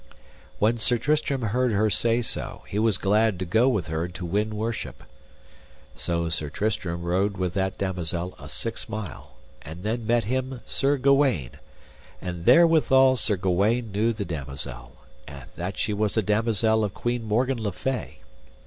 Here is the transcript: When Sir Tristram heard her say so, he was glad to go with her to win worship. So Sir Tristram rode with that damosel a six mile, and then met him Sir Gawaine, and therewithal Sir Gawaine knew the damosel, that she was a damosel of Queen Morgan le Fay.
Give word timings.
When 0.57 0.79
Sir 0.79 0.97
Tristram 0.97 1.43
heard 1.43 1.71
her 1.73 1.91
say 1.91 2.23
so, 2.23 2.63
he 2.67 2.79
was 2.79 2.97
glad 2.97 3.37
to 3.37 3.45
go 3.45 3.69
with 3.69 3.85
her 3.85 4.07
to 4.07 4.25
win 4.25 4.55
worship. 4.55 5.03
So 5.95 6.27
Sir 6.27 6.49
Tristram 6.49 7.03
rode 7.03 7.37
with 7.37 7.53
that 7.53 7.77
damosel 7.77 8.33
a 8.39 8.49
six 8.49 8.89
mile, 8.89 9.35
and 9.61 9.83
then 9.83 10.07
met 10.07 10.23
him 10.23 10.61
Sir 10.65 10.97
Gawaine, 10.97 11.59
and 12.19 12.45
therewithal 12.45 13.15
Sir 13.17 13.35
Gawaine 13.35 13.91
knew 13.91 14.11
the 14.11 14.25
damosel, 14.25 14.93
that 15.53 15.77
she 15.77 15.93
was 15.93 16.17
a 16.17 16.23
damosel 16.23 16.83
of 16.83 16.95
Queen 16.95 17.23
Morgan 17.23 17.61
le 17.61 17.71
Fay. 17.71 18.21